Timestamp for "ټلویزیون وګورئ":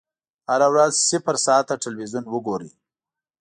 1.83-2.69